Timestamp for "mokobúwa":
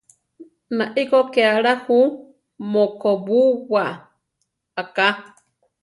2.71-3.85